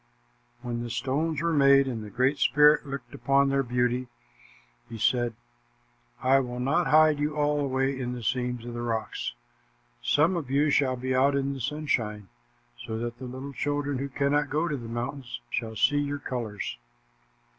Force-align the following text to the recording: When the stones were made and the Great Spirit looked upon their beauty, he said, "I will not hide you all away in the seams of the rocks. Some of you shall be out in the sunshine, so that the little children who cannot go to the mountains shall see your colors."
When 0.63 0.81
the 0.81 0.89
stones 0.89 1.43
were 1.43 1.53
made 1.53 1.87
and 1.87 2.03
the 2.03 2.09
Great 2.09 2.39
Spirit 2.39 2.87
looked 2.87 3.13
upon 3.13 3.49
their 3.49 3.61
beauty, 3.61 4.07
he 4.89 4.97
said, 4.97 5.35
"I 6.23 6.39
will 6.39 6.59
not 6.59 6.87
hide 6.87 7.19
you 7.19 7.35
all 7.35 7.59
away 7.59 7.99
in 7.99 8.13
the 8.13 8.23
seams 8.23 8.65
of 8.65 8.73
the 8.73 8.81
rocks. 8.81 9.33
Some 10.01 10.35
of 10.35 10.49
you 10.49 10.71
shall 10.71 10.95
be 10.95 11.13
out 11.13 11.35
in 11.35 11.53
the 11.53 11.61
sunshine, 11.61 12.29
so 12.83 12.97
that 12.97 13.19
the 13.19 13.25
little 13.25 13.53
children 13.53 13.99
who 13.99 14.09
cannot 14.09 14.49
go 14.49 14.67
to 14.67 14.75
the 14.75 14.89
mountains 14.89 15.39
shall 15.51 15.75
see 15.75 15.99
your 15.99 16.17
colors." 16.17 16.79